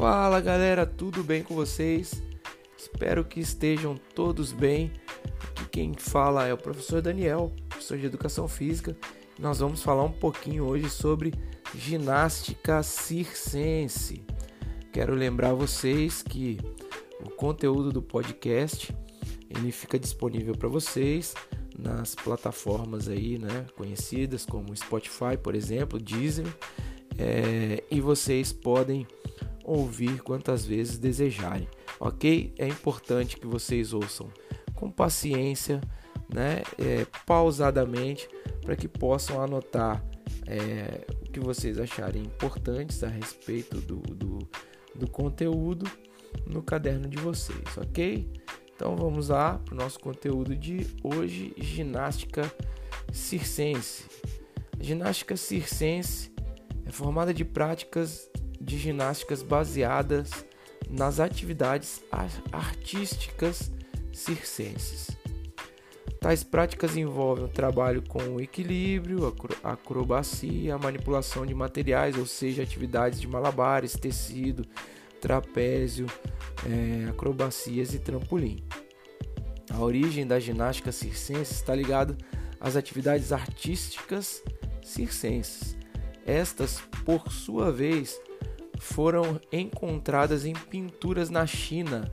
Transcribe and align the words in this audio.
Fala 0.00 0.40
galera, 0.40 0.86
tudo 0.86 1.22
bem 1.22 1.42
com 1.42 1.54
vocês? 1.54 2.22
Espero 2.74 3.22
que 3.22 3.38
estejam 3.38 3.96
todos 4.14 4.50
bem. 4.50 4.90
Aqui 5.50 5.68
quem 5.70 5.92
fala 5.92 6.46
é 6.46 6.54
o 6.54 6.56
professor 6.56 7.02
Daniel, 7.02 7.52
professor 7.68 7.98
de 7.98 8.06
Educação 8.06 8.48
Física. 8.48 8.96
Nós 9.38 9.58
vamos 9.58 9.82
falar 9.82 10.04
um 10.04 10.10
pouquinho 10.10 10.64
hoje 10.64 10.88
sobre 10.88 11.34
ginástica 11.74 12.82
circense. 12.82 14.24
Quero 14.90 15.14
lembrar 15.14 15.52
vocês 15.52 16.22
que 16.22 16.56
o 17.22 17.28
conteúdo 17.28 17.92
do 17.92 18.00
podcast 18.00 18.96
ele 19.50 19.70
fica 19.70 19.98
disponível 19.98 20.56
para 20.56 20.70
vocês 20.70 21.34
nas 21.78 22.14
plataformas 22.14 23.06
aí, 23.06 23.38
né, 23.38 23.66
conhecidas 23.76 24.46
como 24.46 24.74
Spotify, 24.74 25.36
por 25.36 25.54
exemplo, 25.54 25.98
Deezer, 25.98 26.46
é, 27.18 27.84
e 27.90 28.00
vocês 28.00 28.50
podem 28.50 29.06
ouvir 29.70 30.20
quantas 30.22 30.64
vezes 30.64 30.98
desejarem, 30.98 31.68
ok? 32.00 32.52
É 32.58 32.66
importante 32.66 33.36
que 33.36 33.46
vocês 33.46 33.92
ouçam 33.92 34.28
com 34.74 34.90
paciência, 34.90 35.80
né? 36.32 36.62
É, 36.78 37.06
pausadamente, 37.24 38.28
para 38.62 38.74
que 38.74 38.88
possam 38.88 39.40
anotar 39.40 40.04
é, 40.46 41.06
o 41.22 41.30
que 41.30 41.38
vocês 41.38 41.78
acharem 41.78 42.22
importantes 42.22 43.04
a 43.04 43.08
respeito 43.08 43.80
do, 43.80 43.98
do, 43.98 44.38
do 44.94 45.08
conteúdo 45.08 45.88
no 46.46 46.62
caderno 46.62 47.08
de 47.08 47.18
vocês, 47.18 47.76
ok? 47.76 48.28
Então 48.74 48.96
vamos 48.96 49.28
lá 49.28 49.58
para 49.58 49.74
o 49.74 49.76
nosso 49.76 50.00
conteúdo 50.00 50.56
de 50.56 50.86
hoje: 51.04 51.54
ginástica 51.58 52.52
circense. 53.12 54.04
A 54.78 54.82
ginástica 54.82 55.36
circense 55.36 56.32
é 56.84 56.90
formada 56.90 57.32
de 57.32 57.44
práticas 57.44 58.29
de 58.60 58.78
ginásticas 58.78 59.42
baseadas 59.42 60.44
nas 60.88 61.20
atividades 61.20 62.02
artísticas 62.52 63.70
circenses. 64.12 65.08
Tais 66.20 66.44
práticas 66.44 66.96
envolvem 66.96 67.46
o 67.46 67.48
trabalho 67.48 68.02
com 68.02 68.22
o 68.34 68.40
equilíbrio, 68.40 69.34
a 69.64 69.72
acrobacia, 69.72 70.76
manipulação 70.76 71.46
de 71.46 71.54
materiais, 71.54 72.18
ou 72.18 72.26
seja, 72.26 72.62
atividades 72.62 73.20
de 73.20 73.26
malabares, 73.26 73.94
tecido, 73.94 74.66
trapézio, 75.18 76.06
é, 76.68 77.08
acrobacias 77.08 77.94
e 77.94 77.98
trampolim. 77.98 78.62
A 79.72 79.80
origem 79.80 80.26
da 80.26 80.38
ginástica 80.38 80.92
circense 80.92 81.54
está 81.54 81.74
ligada 81.74 82.18
às 82.60 82.76
atividades 82.76 83.32
artísticas 83.32 84.42
circenses. 84.82 85.74
Estas, 86.26 86.82
por 87.04 87.32
sua 87.32 87.72
vez, 87.72 88.20
foram 88.80 89.38
encontradas 89.52 90.46
em 90.46 90.54
pinturas 90.54 91.28
na 91.28 91.46
China 91.46 92.10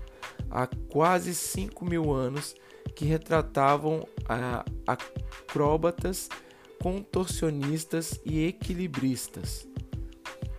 há 0.51 0.67
quase 0.67 1.33
5 1.33 1.85
mil 1.85 2.13
anos 2.13 2.53
que 2.93 3.05
retratavam 3.05 4.05
acróbatas, 4.85 6.27
contorcionistas 6.81 8.19
e 8.25 8.45
equilibristas. 8.45 9.65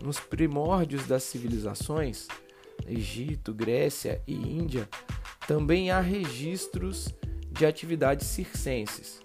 Nos 0.02 0.18
primórdios 0.18 1.06
das 1.06 1.24
civilizações, 1.24 2.26
Egito, 2.86 3.52
Grécia 3.52 4.22
e 4.26 4.34
Índia, 4.34 4.88
também 5.46 5.90
há 5.90 6.00
registros 6.00 7.14
de 7.50 7.66
atividades 7.66 8.28
circenses. 8.28 9.20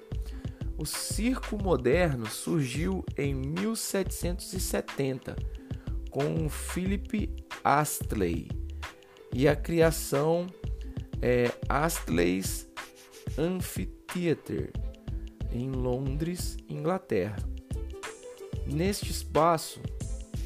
O 0.77 0.85
circo 0.85 1.57
moderno 1.61 2.25
surgiu 2.25 3.05
em 3.17 3.33
1770 3.33 5.62
com 6.13 6.47
Philip 6.47 7.35
Astley 7.63 8.47
e 9.33 9.47
a 9.47 9.55
criação 9.55 10.45
é, 11.19 11.51
Astley's 11.67 12.67
Amphitheatre 13.35 14.71
em 15.51 15.71
Londres, 15.71 16.55
Inglaterra. 16.69 17.37
Neste 18.67 19.09
espaço, 19.09 19.81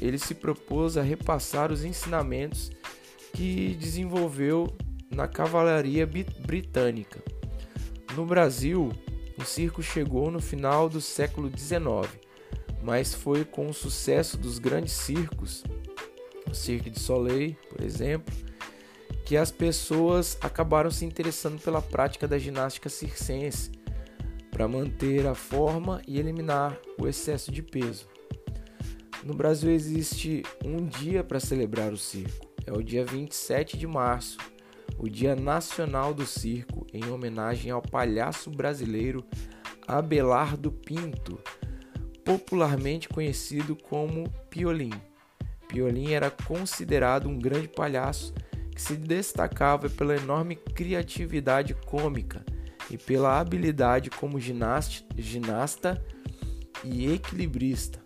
ele 0.00 0.18
se 0.18 0.34
propôs 0.34 0.96
a 0.96 1.02
repassar 1.02 1.70
os 1.70 1.84
ensinamentos 1.84 2.70
que 3.34 3.76
desenvolveu 3.78 4.74
na 5.10 5.28
cavalaria 5.28 6.06
britânica. 6.06 7.22
No 8.16 8.24
Brasil, 8.24 8.90
o 9.36 9.44
circo 9.44 9.82
chegou 9.82 10.30
no 10.30 10.40
final 10.40 10.88
do 10.88 11.00
século 11.00 11.50
XIX 11.54 12.27
mas 12.82 13.14
foi 13.14 13.44
com 13.44 13.68
o 13.68 13.74
sucesso 13.74 14.36
dos 14.36 14.58
grandes 14.58 14.92
circos, 14.92 15.64
o 16.50 16.54
Cirque 16.54 16.90
de 16.90 16.98
Soleil, 16.98 17.56
por 17.68 17.84
exemplo, 17.84 18.34
que 19.24 19.36
as 19.36 19.50
pessoas 19.50 20.38
acabaram 20.40 20.90
se 20.90 21.04
interessando 21.04 21.60
pela 21.60 21.82
prática 21.82 22.26
da 22.26 22.38
ginástica 22.38 22.88
circense 22.88 23.70
para 24.50 24.66
manter 24.66 25.26
a 25.26 25.34
forma 25.34 26.00
e 26.06 26.18
eliminar 26.18 26.78
o 26.98 27.06
excesso 27.06 27.52
de 27.52 27.62
peso. 27.62 28.08
No 29.22 29.34
Brasil 29.34 29.70
existe 29.70 30.42
um 30.64 30.86
dia 30.86 31.22
para 31.22 31.40
celebrar 31.40 31.92
o 31.92 31.96
circo, 31.98 32.48
é 32.66 32.72
o 32.72 32.82
dia 32.82 33.04
27 33.04 33.76
de 33.76 33.86
março, 33.86 34.38
o 34.96 35.08
Dia 35.08 35.36
Nacional 35.36 36.14
do 36.14 36.26
Circo, 36.26 36.86
em 36.92 37.08
homenagem 37.10 37.70
ao 37.70 37.82
palhaço 37.82 38.50
brasileiro 38.50 39.24
Abelardo 39.86 40.72
Pinto 40.72 41.38
popularmente 42.28 43.08
conhecido 43.08 43.74
como 43.74 44.28
Piolim. 44.50 44.92
Piolim 45.66 46.12
era 46.12 46.30
considerado 46.30 47.26
um 47.26 47.38
grande 47.38 47.68
palhaço 47.68 48.34
que 48.70 48.82
se 48.82 48.96
destacava 48.96 49.88
pela 49.88 50.14
enorme 50.14 50.54
criatividade 50.54 51.72
cômica 51.86 52.44
e 52.90 52.98
pela 52.98 53.40
habilidade 53.40 54.10
como 54.10 54.38
ginasta 54.38 56.04
e 56.84 57.10
equilibrista. 57.10 57.98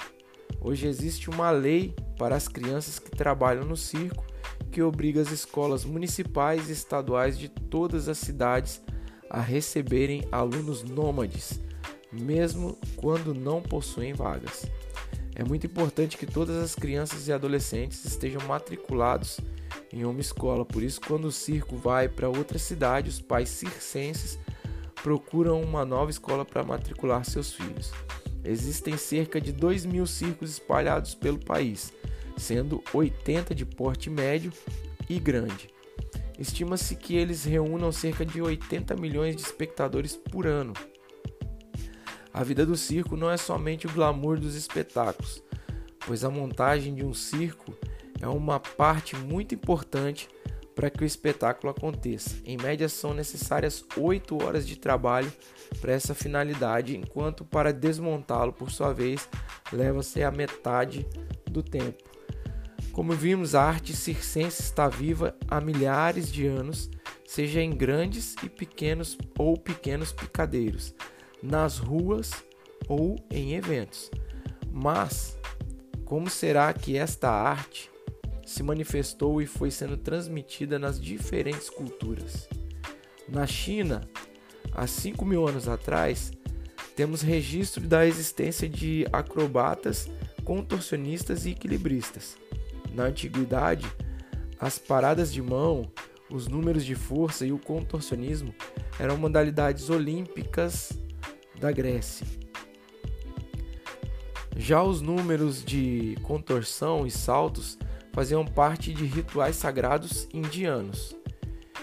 Hoje 0.60 0.86
existe 0.86 1.28
uma 1.28 1.50
lei 1.50 1.92
para 2.16 2.36
as 2.36 2.46
crianças 2.46 3.00
que 3.00 3.10
trabalham 3.10 3.64
no 3.64 3.76
circo 3.76 4.24
que 4.70 4.80
obriga 4.80 5.20
as 5.20 5.32
escolas 5.32 5.84
municipais 5.84 6.68
e 6.68 6.72
estaduais 6.72 7.36
de 7.36 7.48
todas 7.48 8.08
as 8.08 8.18
cidades 8.18 8.80
a 9.28 9.40
receberem 9.40 10.22
alunos 10.30 10.84
nômades 10.84 11.61
mesmo 12.12 12.78
quando 12.96 13.34
não 13.34 13.62
possuem 13.62 14.12
vagas. 14.12 14.66
É 15.34 15.42
muito 15.42 15.66
importante 15.66 16.18
que 16.18 16.26
todas 16.26 16.56
as 16.56 16.74
crianças 16.74 17.26
e 17.26 17.32
adolescentes 17.32 18.04
estejam 18.04 18.42
matriculados 18.46 19.40
em 19.92 20.04
uma 20.04 20.20
escola, 20.20 20.64
por 20.64 20.82
isso, 20.82 21.00
quando 21.00 21.26
o 21.26 21.32
circo 21.32 21.76
vai 21.76 22.08
para 22.08 22.28
outra 22.28 22.58
cidade, 22.58 23.08
os 23.08 23.20
pais 23.20 23.48
circenses 23.48 24.38
procuram 25.02 25.60
uma 25.60 25.84
nova 25.84 26.10
escola 26.10 26.44
para 26.44 26.62
matricular 26.62 27.24
seus 27.24 27.52
filhos. 27.52 27.92
Existem 28.44 28.96
cerca 28.96 29.40
de 29.40 29.52
2 29.52 29.84
mil 29.84 30.06
circos 30.06 30.50
espalhados 30.50 31.14
pelo 31.14 31.38
país, 31.38 31.92
sendo 32.36 32.82
80 32.92 33.54
de 33.54 33.64
porte 33.64 34.10
médio 34.10 34.52
e 35.08 35.18
grande. 35.18 35.68
Estima-se 36.38 36.96
que 36.96 37.16
eles 37.16 37.44
reúnam 37.44 37.92
cerca 37.92 38.24
de 38.24 38.40
80 38.40 38.96
milhões 38.96 39.36
de 39.36 39.42
espectadores 39.42 40.16
por 40.16 40.46
ano. 40.46 40.72
A 42.34 42.42
vida 42.42 42.64
do 42.64 42.76
circo 42.76 43.14
não 43.14 43.30
é 43.30 43.36
somente 43.36 43.86
o 43.86 43.92
glamour 43.92 44.40
dos 44.40 44.54
espetáculos, 44.54 45.42
pois 46.06 46.24
a 46.24 46.30
montagem 46.30 46.94
de 46.94 47.04
um 47.04 47.12
circo 47.12 47.76
é 48.20 48.26
uma 48.26 48.58
parte 48.58 49.14
muito 49.16 49.54
importante 49.54 50.28
para 50.74 50.88
que 50.88 51.04
o 51.04 51.06
espetáculo 51.06 51.70
aconteça. 51.70 52.36
Em 52.46 52.56
média, 52.56 52.88
são 52.88 53.12
necessárias 53.12 53.84
8 53.94 54.42
horas 54.42 54.66
de 54.66 54.76
trabalho 54.76 55.30
para 55.78 55.92
essa 55.92 56.14
finalidade, 56.14 56.96
enquanto 56.96 57.44
para 57.44 57.70
desmontá-lo, 57.70 58.54
por 58.54 58.70
sua 58.70 58.94
vez, 58.94 59.28
leva-se 59.70 60.22
a 60.22 60.30
metade 60.30 61.06
do 61.50 61.62
tempo. 61.62 62.02
Como 62.92 63.12
vimos, 63.12 63.54
a 63.54 63.62
arte 63.62 63.94
circense 63.94 64.62
está 64.62 64.88
viva 64.88 65.36
há 65.48 65.60
milhares 65.60 66.32
de 66.32 66.46
anos, 66.46 66.90
seja 67.26 67.60
em 67.60 67.70
grandes 67.70 68.34
e 68.42 68.48
pequenos 68.48 69.18
ou 69.38 69.58
pequenos 69.58 70.12
picadeiros 70.12 70.94
nas 71.42 71.78
ruas 71.78 72.30
ou 72.88 73.16
em 73.30 73.54
eventos. 73.54 74.10
Mas 74.70 75.38
como 76.04 76.28
será 76.30 76.72
que 76.72 76.96
esta 76.96 77.30
arte 77.30 77.90
se 78.46 78.62
manifestou 78.62 79.40
e 79.40 79.46
foi 79.46 79.70
sendo 79.70 79.96
transmitida 79.96 80.78
nas 80.78 81.00
diferentes 81.00 81.68
culturas? 81.68 82.48
Na 83.28 83.46
China, 83.46 84.02
há 84.72 84.86
5 84.86 85.24
mil 85.24 85.48
anos 85.48 85.68
atrás, 85.68 86.32
temos 86.94 87.22
registro 87.22 87.86
da 87.86 88.06
existência 88.06 88.68
de 88.68 89.06
acrobatas, 89.12 90.08
contorcionistas 90.44 91.46
e 91.46 91.50
equilibristas. 91.50 92.36
Na 92.92 93.04
antiguidade, 93.04 93.86
as 94.60 94.78
paradas 94.78 95.32
de 95.32 95.40
mão, 95.40 95.90
os 96.30 96.46
números 96.46 96.84
de 96.84 96.94
força 96.94 97.46
e 97.46 97.52
o 97.52 97.58
contorcionismo 97.58 98.54
eram 98.98 99.16
modalidades 99.16 99.88
olímpicas 99.88 100.92
da 101.62 101.70
Grécia. 101.70 102.26
Já 104.56 104.82
os 104.82 105.00
números 105.00 105.64
de 105.64 106.18
contorção 106.22 107.06
e 107.06 107.10
saltos 107.10 107.78
faziam 108.12 108.44
parte 108.44 108.92
de 108.92 109.04
rituais 109.04 109.54
sagrados 109.54 110.28
indianos. 110.34 111.16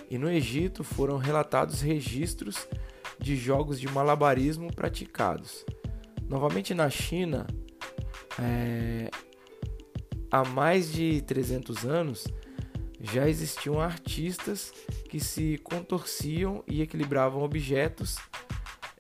E 0.10 0.18
no 0.18 0.30
Egito 0.30 0.84
foram 0.84 1.18
relatados 1.18 1.80
registros 1.80 2.68
de 3.18 3.38
jogos 3.38 3.80
de 3.80 3.88
malabarismo 3.88 4.74
praticados. 4.74 5.66
Novamente 6.28 6.74
na 6.74 6.90
China, 6.90 7.48
é, 8.38 9.10
há 10.30 10.44
mais 10.44 10.92
de 10.92 11.22
300 11.22 11.86
anos, 11.86 12.28
já 13.00 13.30
existiam 13.30 13.80
artistas 13.80 14.74
que 15.10 15.22
se 15.22 15.58
contorciam 15.64 16.64
e 16.68 16.82
equilibravam 16.82 17.42
objetos, 17.42 18.18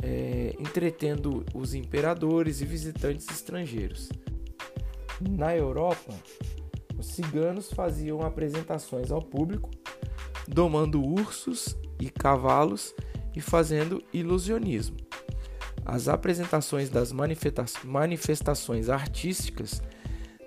é, 0.03 0.55
entretendo 0.59 1.45
os 1.53 1.73
imperadores 1.73 2.61
e 2.61 2.65
visitantes 2.65 3.27
estrangeiros. 3.29 4.09
Na 5.21 5.55
Europa, 5.55 6.13
os 6.97 7.07
ciganos 7.07 7.71
faziam 7.71 8.21
apresentações 8.21 9.11
ao 9.11 9.21
público, 9.21 9.69
domando 10.47 11.03
ursos 11.03 11.77
e 11.99 12.09
cavalos 12.09 12.93
e 13.35 13.41
fazendo 13.41 14.03
ilusionismo. 14.13 14.97
As 15.85 16.07
apresentações 16.07 16.89
das 16.89 17.11
manifestações 17.11 18.89
artísticas 18.89 19.81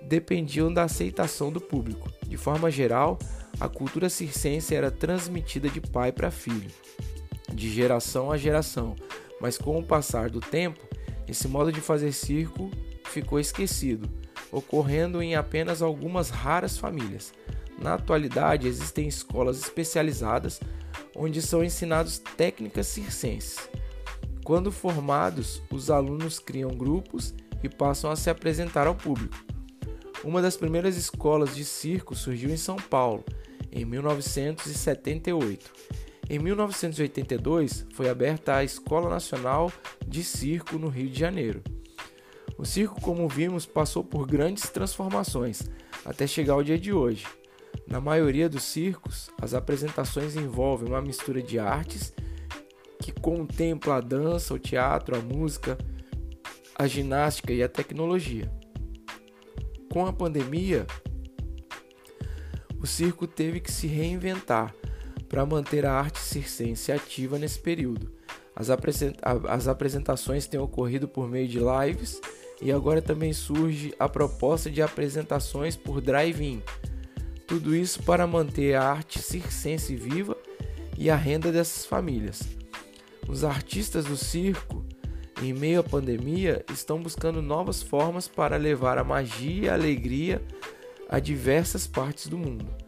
dependiam 0.03 0.73
da 0.73 0.83
aceitação 0.83 1.51
do 1.51 1.59
público. 1.59 2.11
De 2.27 2.37
forma 2.37 2.71
geral, 2.71 3.17
a 3.59 3.67
cultura 3.67 4.09
circense 4.09 4.73
era 4.75 4.89
transmitida 4.89 5.69
de 5.69 5.81
pai 5.81 6.11
para 6.11 6.31
filho, 6.31 6.71
de 7.51 7.69
geração 7.69 8.31
a 8.31 8.37
geração, 8.37 8.95
mas 9.43 9.57
com 9.57 9.77
o 9.77 9.83
passar 9.83 10.29
do 10.29 10.39
tempo, 10.39 10.79
esse 11.27 11.49
modo 11.49 11.69
de 11.69 11.81
fazer 11.81 12.13
circo 12.13 12.71
ficou 13.03 13.37
esquecido, 13.41 14.09
ocorrendo 14.49 15.21
em 15.21 15.35
apenas 15.35 15.81
algumas 15.81 16.29
raras 16.29 16.77
famílias. 16.77 17.33
Na 17.77 17.95
atualidade, 17.95 18.69
existem 18.69 19.05
escolas 19.05 19.59
especializadas 19.59 20.61
onde 21.13 21.41
são 21.41 21.61
ensinados 21.61 22.19
técnicas 22.37 22.87
circenses. 22.87 23.69
Quando 24.45 24.71
formados, 24.71 25.61
os 25.69 25.91
alunos 25.91 26.39
criam 26.39 26.71
grupos 26.71 27.35
e 27.61 27.67
passam 27.67 28.09
a 28.09 28.15
se 28.15 28.29
apresentar 28.29 28.87
ao 28.87 28.95
público. 28.95 29.35
Uma 30.23 30.41
das 30.41 30.55
primeiras 30.55 30.95
escolas 30.95 31.53
de 31.53 31.65
circo 31.65 32.15
surgiu 32.15 32.49
em 32.49 32.55
São 32.55 32.77
Paulo, 32.77 33.25
em 33.73 33.83
1978. 33.83 35.69
Em 36.33 36.39
1982, 36.39 37.85
foi 37.93 38.09
aberta 38.09 38.55
a 38.55 38.63
Escola 38.63 39.07
Nacional 39.07 39.71
de 40.03 40.23
Circo 40.23 40.79
no 40.79 40.87
Rio 40.87 41.07
de 41.07 41.19
Janeiro. 41.19 41.61
O 42.57 42.65
circo, 42.65 42.99
como 42.99 43.29
vimos, 43.29 43.67
passou 43.67 44.03
por 44.03 44.25
grandes 44.25 44.67
transformações 44.67 45.69
até 46.03 46.25
chegar 46.25 46.53
ao 46.53 46.63
dia 46.63 46.79
de 46.79 46.91
hoje. 46.91 47.27
Na 47.87 48.01
maioria 48.01 48.49
dos 48.49 48.63
circos, 48.63 49.29
as 49.39 49.53
apresentações 49.53 50.35
envolvem 50.35 50.89
uma 50.89 51.03
mistura 51.03 51.39
de 51.39 51.59
artes 51.59 52.11
que 52.99 53.11
contempla 53.11 53.97
a 53.97 54.01
dança, 54.01 54.55
o 54.55 54.59
teatro, 54.59 55.15
a 55.15 55.21
música, 55.21 55.77
a 56.73 56.87
ginástica 56.87 57.53
e 57.53 57.61
a 57.61 57.69
tecnologia. 57.69 58.51
Com 59.87 60.07
a 60.07 60.11
pandemia, 60.11 60.87
o 62.81 62.87
circo 62.87 63.27
teve 63.27 63.59
que 63.59 63.71
se 63.71 63.85
reinventar 63.85 64.73
para 65.33 65.47
manter 65.47 65.83
a 65.83 65.91
arte 65.91 66.19
circense 66.19 66.91
ativa 66.91 67.39
nesse 67.39 67.57
período. 67.57 68.11
As, 68.55 69.67
apresentações 69.67 70.45
têm 70.45 70.59
ocorrido 70.59 71.07
por 71.07 71.27
meio 71.27 71.47
de 71.47 71.57
lives 71.57 72.21
e 72.61 72.71
agora 72.71 73.01
também 73.01 73.33
surge 73.33 73.95
a 73.97 74.07
proposta 74.07 74.69
de 74.69 74.79
apresentações 74.79 75.75
por 75.75 76.01
drive-in. 76.01 76.61
Tudo 77.47 77.75
isso 77.75 78.03
para 78.03 78.27
manter 78.27 78.75
a 78.75 78.83
arte 78.83 79.17
circense 79.17 79.95
viva 79.95 80.37
e 80.99 81.09
a 81.09 81.15
renda 81.15 81.51
dessas 81.51 81.83
famílias. 81.83 82.43
Os 83.27 83.43
artistas 83.43 84.05
do 84.05 84.15
circo, 84.15 84.85
em 85.41 85.51
meio 85.51 85.79
à 85.79 85.83
pandemia, 85.83 86.63
estão 86.71 87.01
buscando 87.01 87.41
novas 87.41 87.81
formas 87.81 88.27
para 88.27 88.55
levar 88.55 88.99
a 88.99 89.03
magia 89.03 89.63
e 89.63 89.69
a 89.69 89.73
alegria 89.73 90.43
a 91.09 91.17
diversas 91.17 91.87
partes 91.87 92.27
do 92.27 92.37
mundo. 92.37 92.82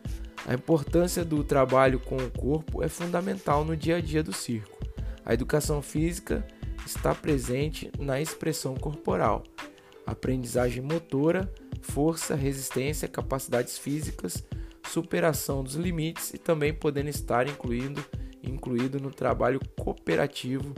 A 0.47 0.53
importância 0.53 1.25
do 1.25 1.44
trabalho 1.44 2.00
com 2.00 2.18
o 2.18 2.30
corpo 2.31 2.83
é 2.83 2.88
fundamental 2.88 3.65
no 3.65 3.75
dia 3.75 3.97
a 3.97 4.01
dia 4.01 4.21
do 4.21 4.31
circo. 4.31 4.77
A 5.25 5.33
educação 5.33 5.81
física 5.81 6.45
está 6.86 7.15
presente 7.15 7.92
na 7.97 8.21
expressão 8.21 8.75
corporal, 8.75 9.44
aprendizagem 10.06 10.83
motora, 10.83 11.51
força, 11.81 12.36
resistência, 12.36 13.07
capacidades 13.07 13.80
físicas, 13.80 14.44
superação 14.88 15.63
dos 15.63 15.74
limites 15.74 16.31
e 16.33 16.38
também 16.38 16.71
podendo 16.71 17.09
estar 17.09 17.47
incluindo, 17.47 18.06
incluído 18.44 19.00
no 19.00 19.09
trabalho 19.09 19.59
cooperativo 19.80 20.75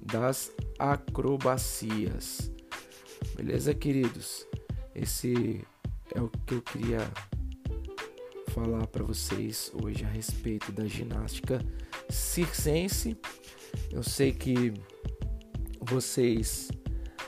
das 0.00 0.50
acrobacias. 0.78 2.50
Beleza, 3.36 3.74
queridos? 3.74 4.46
Esse 4.94 5.60
é 6.14 6.20
o 6.20 6.28
que 6.28 6.54
eu 6.54 6.62
queria 6.62 7.10
falar 8.52 8.86
para 8.86 9.02
vocês 9.02 9.72
hoje 9.82 10.04
a 10.04 10.08
respeito 10.08 10.70
da 10.72 10.84
ginástica 10.84 11.64
circense. 12.10 13.16
Eu 13.90 14.02
sei 14.02 14.30
que 14.30 14.74
vocês 15.80 16.68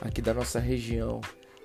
aqui 0.01 0.21
da 0.21 0.35
nossa 0.35 0.59
região 0.59 1.19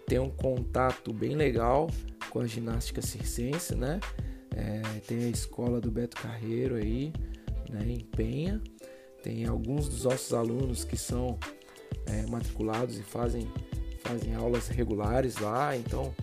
têm 0.07 0.19
um 0.19 0.31
contato 0.31 1.13
bem 1.13 1.37
legal 1.37 1.91
com 2.31 2.41
a 2.41 2.47
ginástica 2.47 3.03
circense, 3.03 3.75
né? 3.75 4.01
É, 4.57 4.81
tem 5.07 5.25
a 5.25 5.29
escola 5.29 5.79
do 5.79 5.91
Beto 5.91 6.17
Carreiro 6.17 6.77
aí, 6.77 7.13
né, 7.69 7.85
em 7.87 8.01
Penha. 8.01 8.63
Tem 9.23 9.45
alguns 9.45 9.91
dos 9.91 10.05
nossos 10.05 10.33
alunos 10.33 10.85
que 10.85 10.97
são 10.97 11.39
é, 12.07 12.25
matriculados 12.31 12.99
e 12.99 13.03
fazem, 13.03 13.47
fazem 14.03 14.35
aulas 14.35 14.69
regulares 14.69 15.37
lá, 15.37 15.77
então 15.77 16.15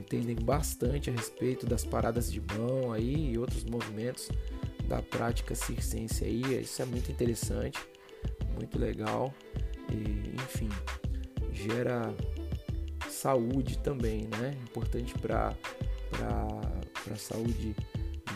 entendem 0.00 0.36
bastante 0.36 1.10
a 1.10 1.12
respeito 1.12 1.66
das 1.66 1.84
paradas 1.84 2.32
de 2.32 2.40
mão 2.40 2.92
aí 2.92 3.32
e 3.32 3.38
outros 3.38 3.64
movimentos 3.64 4.28
da 4.88 5.00
prática 5.00 5.54
circense 5.54 6.24
aí. 6.24 6.60
Isso 6.60 6.82
é 6.82 6.84
muito 6.84 7.10
interessante, 7.12 7.78
muito 8.54 8.78
legal 8.78 9.32
e, 9.90 10.34
enfim, 10.42 10.68
gera 11.52 12.14
saúde 13.08 13.78
também, 13.78 14.28
né? 14.38 14.56
Importante 14.64 15.14
para 15.14 15.54
para 16.10 17.14
a 17.14 17.16
saúde 17.16 17.74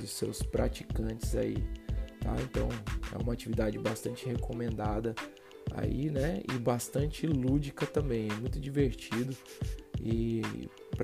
dos 0.01 0.11
seus 0.11 0.43
praticantes 0.43 1.35
aí, 1.35 1.57
tá? 2.21 2.35
Então 2.43 2.69
é 3.13 3.23
uma 3.23 3.33
atividade 3.33 3.79
bastante 3.79 4.27
recomendada 4.27 5.15
aí, 5.73 6.11
né? 6.11 6.43
E 6.53 6.59
bastante 6.59 7.27
lúdica 7.27 7.87
também, 7.87 8.29
muito 8.41 8.61
divertido 8.61 9.37
e 10.01 10.43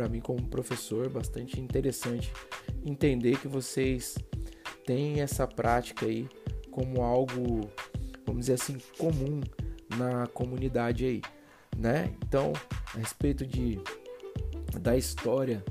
para 0.00 0.08
mim 0.08 0.20
como 0.20 0.48
professor 0.48 1.10
bastante 1.10 1.60
interessante 1.60 2.32
entender 2.86 3.38
que 3.38 3.46
vocês 3.46 4.16
têm 4.86 5.20
essa 5.20 5.46
prática 5.46 6.06
aí 6.06 6.26
como 6.70 7.02
algo, 7.02 7.70
vamos 8.24 8.46
dizer 8.46 8.54
assim, 8.54 8.78
comum 8.96 9.42
na 9.98 10.26
comunidade 10.28 11.04
aí, 11.04 11.20
né? 11.76 12.14
Então, 12.26 12.54
a 12.94 12.98
respeito 12.98 13.46
de 13.46 13.78
da 14.80 14.96
história 14.96 15.62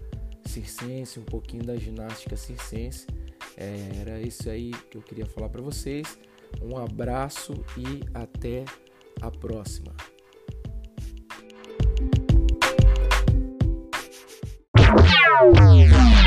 circense, 0.45 1.19
um 1.19 1.25
pouquinho 1.25 1.63
da 1.63 1.75
ginástica 1.75 2.38
circense, 2.38 3.07
é, 3.57 4.01
era 4.01 4.21
isso 4.21 4.48
aí 4.48 4.69
que 4.91 4.98
eu 4.98 5.01
queria 5.01 5.25
falar 5.25 5.50
para 5.50 5.62
vocês. 5.62 6.19
Um 6.62 6.77
abraço 6.77 7.53
e 7.75 8.03
até 8.13 8.63
a 9.21 9.31
próxima. 9.31 9.91
Wow. 15.41 16.18